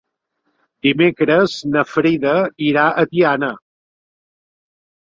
[0.87, 2.35] Dimecres na Frida
[2.71, 3.53] irà a Tiana.